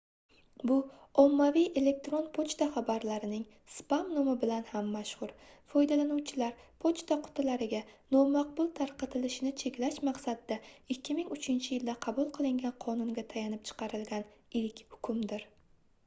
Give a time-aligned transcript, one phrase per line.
[0.69, 0.75] bu
[1.23, 5.33] ommaviy elektron pochta xabarlarining spam nomi bilan ham mashhur
[5.73, 7.83] foydalanuvchilar pochta qutilariga
[8.17, 10.57] nomaqbul tarqatilishini cheklash maqsadida
[10.99, 14.29] 2003-yilda qabul qilingan qonunga tayanib chiqarilgan
[14.65, 15.47] ilk hukmdir